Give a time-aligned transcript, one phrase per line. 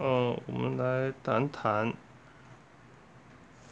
[0.00, 1.92] 嗯，我们来谈谈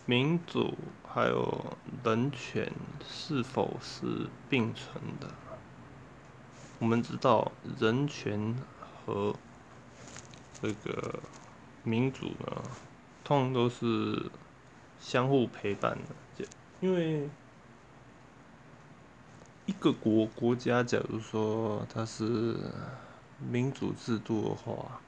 [0.06, 0.74] 民主
[1.06, 2.72] 还有人权
[3.06, 5.28] 是否是并存的。
[6.80, 8.56] 我们知道，人权
[9.04, 9.36] 和
[10.60, 11.20] 这个
[11.84, 12.60] 民主呢，
[13.22, 14.28] 通常都是
[14.98, 16.44] 相互陪伴的。
[16.80, 17.30] 因为
[19.64, 22.56] 一个国国家，假如说它是
[23.38, 25.00] 民主制度的话，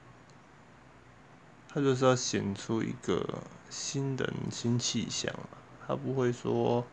[1.68, 6.86] 他就是要显出一个新人新气象嘛他不会说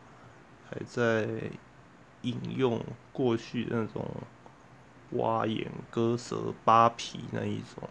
[0.70, 1.26] 还在
[2.22, 4.04] 引用过去那种
[5.10, 7.88] 挖眼割舌扒皮那一种，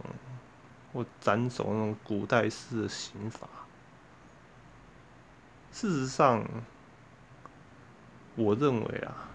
[0.91, 3.47] 或斩首那种古代式的刑法。
[5.71, 6.45] 事实上，
[8.35, 9.29] 我认为啊，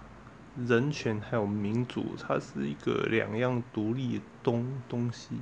[0.66, 5.40] 人权还有民主，它是一个两样独立的东东西。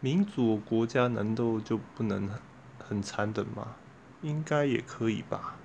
[0.00, 2.30] 民主国家难道就不能
[2.88, 3.66] 很残忍吗？
[4.22, 5.56] 应该也可以吧。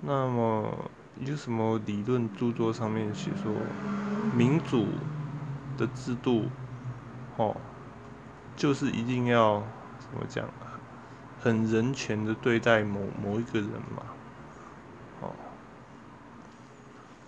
[0.00, 0.90] 那么
[1.24, 3.52] 有什么理论著作上面写说，
[4.36, 4.86] 民主
[5.76, 6.48] 的制度，
[7.36, 7.56] 哦，
[8.56, 9.60] 就是一定要
[9.98, 10.48] 怎么讲，
[11.40, 14.02] 很人权的对待某某一个人嘛？
[15.20, 15.32] 哦，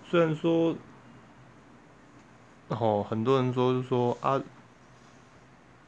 [0.09, 0.77] 虽然说，
[2.69, 4.41] 哦，很多人说是说啊。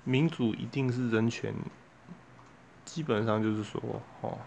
[0.09, 1.55] 民主一定是人权，
[2.87, 4.39] 基本上就是说，哦，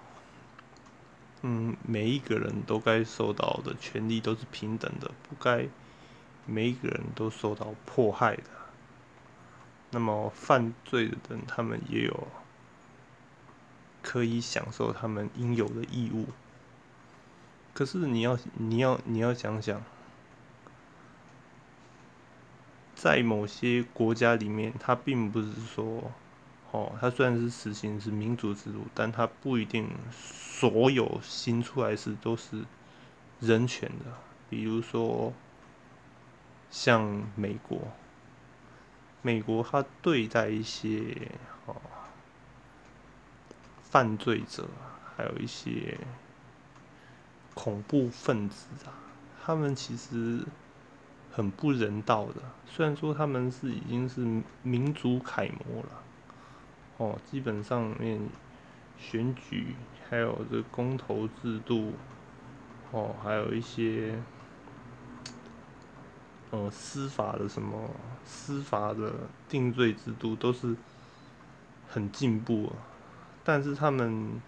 [1.44, 5.68] 嗯，每一个人都该受到的权利都是平等的，不该
[6.48, 8.44] 每一个人都受到迫害的。
[9.92, 12.28] 那么犯罪的人，他们也有
[14.02, 16.30] 可以享受他们应有的义务。
[17.76, 19.84] 可是你要，你要，你要想想。
[23.02, 26.12] 在某些国家里面，它并不是说，
[26.70, 32.64] 哦，它虽然是实行是民主制度，但它不一定所有新出来是都是
[33.40, 34.06] 人权的。
[34.52, 35.34] 比如说，
[36.70, 37.80] 像美国，
[39.24, 41.28] 美国它对待一些
[41.66, 41.76] 哦
[43.82, 44.68] 犯罪者，
[45.18, 45.98] 还有一些
[47.56, 48.94] 恐怖分子啊，
[49.44, 50.46] 他们其实。
[51.34, 55.90] 很不人道的，虽然说他们是已经是民主楷模了，
[56.98, 58.20] 哦，基本上面
[58.98, 59.76] 选举
[60.10, 61.94] 还有这公投制度，
[62.92, 64.22] 哦，还有一些，
[66.50, 67.90] 呃，司法的什么
[68.26, 69.14] 司法的
[69.48, 70.76] 定罪制度都是
[71.88, 72.74] 很进步，
[73.46, 74.42] 但是他们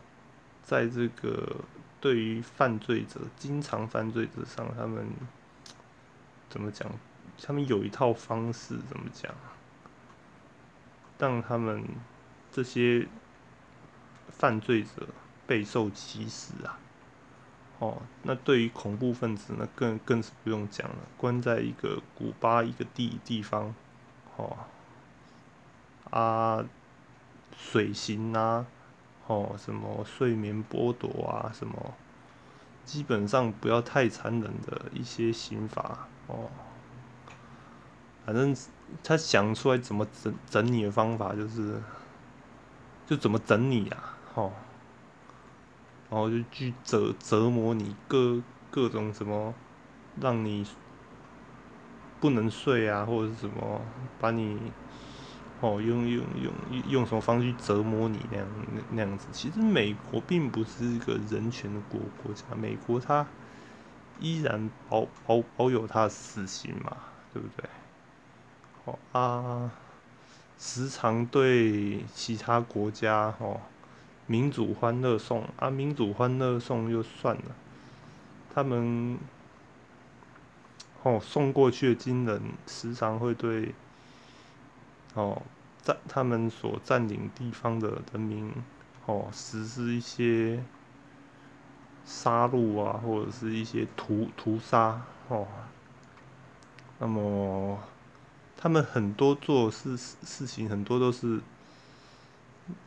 [0.61, 1.55] 在这个
[2.01, 5.07] 对于犯罪者、经常犯罪者上，他们。
[6.53, 6.88] 怎么讲？
[7.41, 9.34] 他们有一套方式，怎么讲，
[11.18, 11.84] 让他们
[12.52, 13.08] 这些
[14.30, 15.08] 犯罪者
[15.47, 16.78] 备受歧视啊！
[17.80, 23.74] 哦，那对于恐怖分子，那更更是不用讲了，关在一个古巴一个地地方，
[24.38, 24.56] 哦，
[26.12, 26.64] 啊，
[27.58, 28.68] 水刑啊，
[29.25, 31.96] 哦，什么睡眠剥夺啊，什么，
[32.85, 36.07] 基本上不要太残忍的一些刑罚。
[36.27, 36.49] 哦，
[38.25, 38.55] 反正
[39.03, 41.81] 他想出来怎么整整你的方法，就是
[43.05, 44.51] 就怎么整你啊，哦，
[46.09, 48.41] 然后就去折折磨你各
[48.72, 49.53] 各种什么，
[50.22, 50.66] 让你
[52.19, 53.81] 不能睡啊，或者是什么
[54.19, 54.72] 把你
[55.63, 56.53] 哦用用用
[56.90, 59.28] 用什么方式去折磨你那样那那样子。
[59.31, 63.25] 其实美国并不是一个人权的国国家，美国它。
[64.19, 66.96] 依然保保保有它的死刑嘛，
[67.34, 67.68] 对不对？
[68.85, 69.72] 哦啊，
[70.57, 73.59] 时常对其他国家哦，
[74.28, 77.56] 民主欢乐颂啊，民主欢乐颂又算了，
[78.53, 79.18] 他们
[81.02, 83.73] 哦送过去的金人时常会对
[85.13, 85.41] 哦
[85.82, 88.52] 占他们所占领地方的人民
[89.05, 90.64] 哦实施一些。
[92.05, 95.47] 杀戮啊，或者是一些屠屠杀哦。
[96.99, 97.79] 那么，
[98.58, 101.40] 他们很多做事事情，很多都是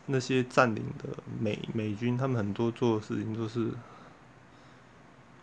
[0.05, 1.09] 那些占领的
[1.41, 3.73] 美美军，他们很多做的事情都是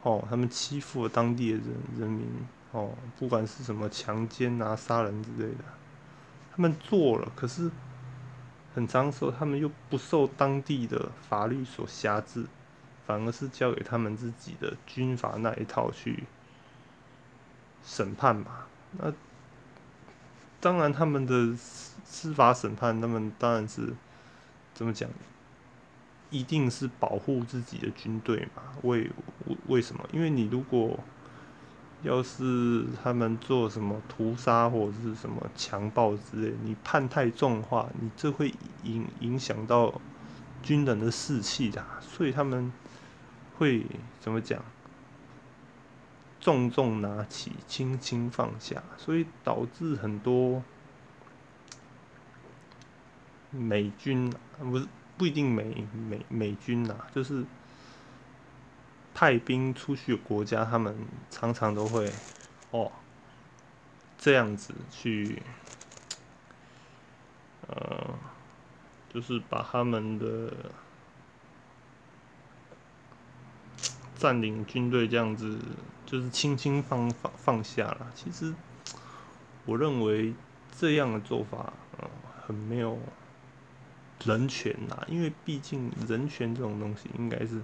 [0.04, 1.66] 哦，他们欺负了当地的人
[1.98, 2.28] 人民
[2.74, 5.64] 哦，不管是什么强奸啊、杀人之类的，
[6.56, 7.72] 他们做了，可是
[8.76, 12.46] 很长时候他们又不受当地的法律所辖制。
[13.06, 16.24] 反而是交给他们自己的军阀那一套去
[17.84, 18.66] 审判嘛。
[18.94, 19.12] 那
[20.62, 21.54] 当然，他们的
[22.06, 23.94] 司法审判，他们当然是
[24.74, 25.10] 怎么讲？
[26.30, 28.64] 一定是保护自己的军队嘛？
[28.84, 29.12] 为
[29.48, 30.08] 为为什么？
[30.14, 30.98] 因为你如果
[32.04, 38.54] 要是他们做什么屠杀或者是什么强暴之类，你判太重的话，你这会
[38.84, 40.00] 影影响到
[40.62, 42.72] 军人的士气的，所以他们
[43.58, 43.86] 会
[44.20, 44.64] 怎么讲？
[46.40, 50.62] 重重拿起，轻轻放下，所以导致很多
[53.50, 54.88] 美军不是。
[55.16, 57.46] 不一定美美美军呐，就是
[59.14, 60.96] 派兵出去的国家，他们
[61.30, 62.12] 常常都会
[62.72, 62.92] 哦
[64.18, 65.42] 这样子去，
[67.68, 68.18] 呃，
[69.14, 70.54] 就是把他们的
[74.16, 75.60] 占领军队这样子，
[76.06, 78.12] 就是轻轻放放放下了。
[78.16, 78.54] 其实
[79.66, 80.34] 我认为
[80.78, 82.10] 这样的做法，嗯，
[82.46, 82.98] 很没有。
[84.26, 87.62] 人权呐，因为毕竟人权这种东西应该是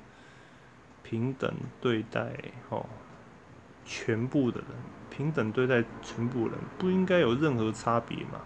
[1.10, 1.52] 平等
[1.82, 2.30] 对待
[2.70, 2.86] 哦，
[3.84, 4.68] 全部的人
[5.10, 8.40] 平等对待全部人，不应该有任何差别嘛，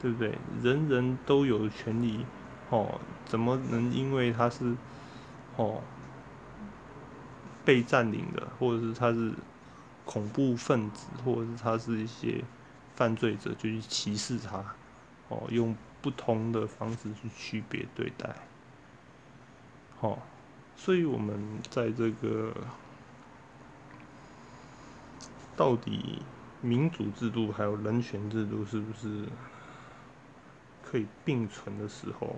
[0.00, 0.32] 对不对？
[0.62, 2.24] 人人都有权利
[2.70, 4.74] 哦，怎么能因为他是
[5.56, 5.82] 哦
[7.66, 9.34] 被占领的，或者是他是
[10.06, 12.42] 恐怖分子，或者是他是一些
[12.94, 14.64] 犯罪者，就去歧视他
[15.28, 15.46] 哦？
[15.50, 18.34] 用不同的方式去区别对待，
[20.00, 20.18] 好，
[20.76, 21.38] 所以我们
[21.70, 22.52] 在这个
[25.56, 26.22] 到底
[26.60, 29.24] 民主制度还有人权制度是不是
[30.82, 32.36] 可以并存的时候，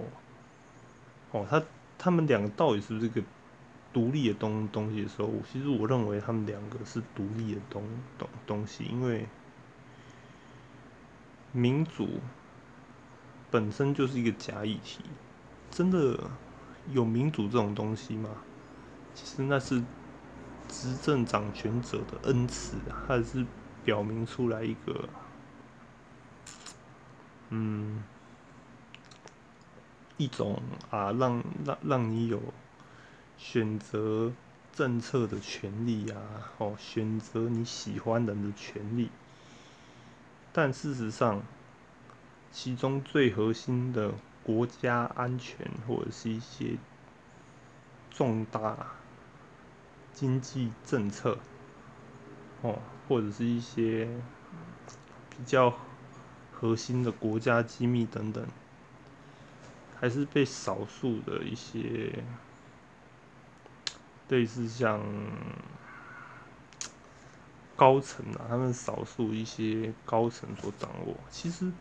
[1.32, 1.62] 哦，他
[1.98, 3.22] 他们两个到底是不是一个
[3.92, 7.82] 独立的东东西的时候，其实我认为他们两个是独立的东
[8.18, 9.26] 东东西，因为
[11.52, 12.20] 民主。
[13.48, 15.00] 本身就是一个假议题，
[15.70, 16.28] 真的
[16.92, 18.30] 有民主这种东西吗？
[19.14, 19.82] 其实那是
[20.68, 23.44] 执政掌权者的恩赐，还是
[23.84, 25.08] 表明出来一个，
[27.50, 28.02] 嗯，
[30.16, 30.60] 一种
[30.90, 32.40] 啊，让让让你有
[33.36, 34.32] 选择
[34.72, 36.18] 政策的权利啊，
[36.58, 39.10] 哦，选择你喜欢人的权利，
[40.52, 41.42] 但事实上。
[42.52, 44.14] 其中最核心的
[44.46, 46.76] 国家安全，或者是一些
[48.12, 48.93] 重大
[50.12, 51.38] 经济政策，
[52.62, 52.78] 哦，
[53.08, 54.08] 或者是一些
[55.31, 55.75] 比较
[56.52, 58.46] 核心的国家机密等等，
[59.98, 62.22] 还是被少数的一些
[64.28, 65.02] 类似像
[67.75, 71.16] 高层啊，他们少数一些高层所掌握。
[71.32, 71.72] 其实。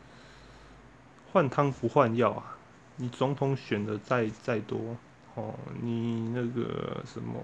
[1.33, 2.54] 换汤不换药啊！
[2.97, 4.97] 你总统选的再再多
[5.35, 7.39] 哦，你那个什么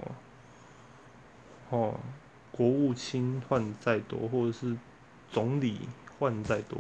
[1.70, 2.00] 哦，
[2.52, 4.78] 国务卿换再多，或者是
[5.30, 5.88] 总理
[6.18, 6.80] 换再多，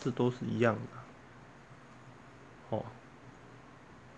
[0.00, 2.84] 这都是一样的哦。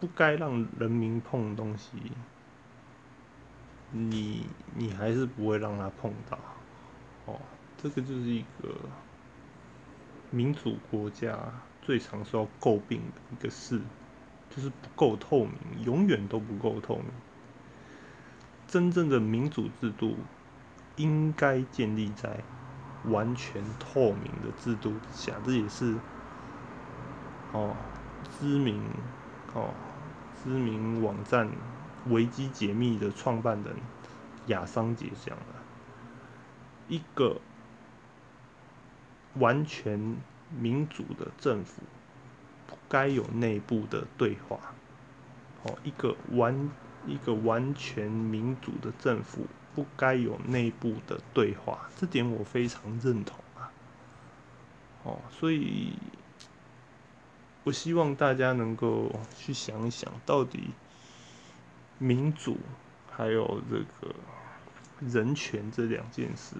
[0.00, 1.91] 不该让人民碰的东西，
[3.91, 6.38] 你你还是不会让他碰到
[7.26, 7.41] 哦。
[7.76, 8.75] 这个就是一个。
[10.31, 11.38] 民主国家
[11.84, 13.81] 最常受到诟病的一个事，
[14.50, 17.06] 就是不够透明，永远都不够透明。
[18.67, 20.17] 真正的民主制度
[20.96, 22.41] 应该建立在
[23.05, 25.94] 完全透明的制度之下，这也是
[27.53, 27.76] 哦
[28.41, 28.82] 知名
[29.55, 29.72] 哦
[30.43, 31.48] 知名网站
[32.06, 33.76] 维基解密的创办人
[34.46, 35.55] 亚桑杰讲的，
[36.88, 37.41] 一个。
[39.36, 40.17] 完全
[40.58, 41.82] 民主的政府
[42.67, 44.58] 不该有内部的对话。
[45.65, 46.70] 哦，一个完
[47.06, 53.73] 一个完全民主的政府不该有内部的对话，这点我非常认同啊。
[55.05, 55.94] 哦，所以
[57.65, 60.70] 我希望大家能够去想一想，到底
[61.99, 62.58] 民主
[63.11, 64.15] 还有这个
[65.01, 66.56] 人权这两件事。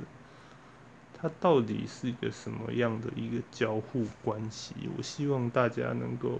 [1.25, 4.75] 它到底是一个什么样的一个交互关系？
[4.95, 6.39] 我希望大家能够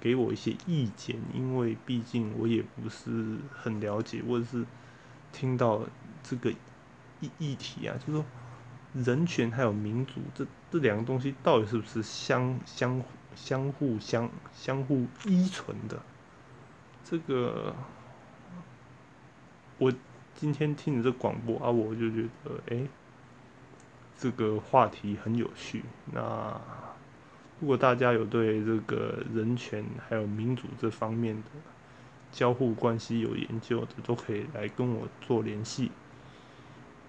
[0.00, 4.64] 给我一些意见，因为毕竟我也不是很了解，或者是
[5.30, 5.82] 听到
[6.22, 6.50] 这个
[7.20, 8.24] 议议题啊，就是说
[8.94, 13.02] 人权还有民主这这两个东西到底是不是相相
[13.34, 16.00] 相互相相互依存的？
[17.04, 17.76] 这个
[19.76, 19.92] 我
[20.34, 22.88] 今天听你这广播啊，我就觉得哎。
[24.18, 25.84] 这个话题很有趣。
[26.12, 26.60] 那
[27.60, 31.50] 如果大家有对这个人权还有民主这方面的
[32.32, 35.90] 交互关系有研究的，都可以来跟我做联系。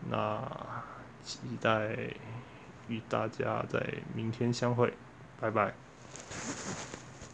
[0.10, 0.42] 那
[1.24, 1.98] 期待
[2.88, 3.82] 与大家在
[4.14, 4.94] 明天相会，
[5.40, 5.74] 拜拜。